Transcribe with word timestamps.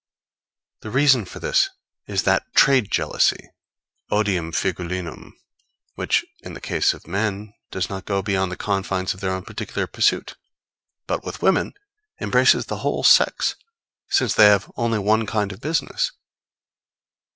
The 0.79 0.89
reason 0.89 1.27
of 1.31 1.41
this 1.41 1.69
is 2.07 2.23
that 2.23 2.51
trade 2.55 2.89
jealousy 2.89 3.51
odium 4.09 4.51
figulinum 4.51 5.33
which, 5.93 6.25
in 6.39 6.53
the 6.55 6.59
case 6.59 6.95
of 6.95 7.05
men 7.05 7.53
does 7.69 7.87
not 7.87 8.05
go 8.05 8.23
beyond 8.23 8.51
the 8.51 8.57
confines 8.57 9.13
of 9.13 9.19
their 9.19 9.29
own 9.29 9.45
particular 9.45 9.85
pursuit; 9.85 10.37
but, 11.05 11.23
with 11.23 11.43
women, 11.43 11.75
embraces 12.19 12.65
the 12.65 12.77
whole 12.77 13.03
sex; 13.03 13.55
since 14.09 14.33
they 14.33 14.45
have 14.47 14.71
only 14.75 14.97
one 14.97 15.27
kind 15.27 15.51
of 15.51 15.61
business. 15.61 16.11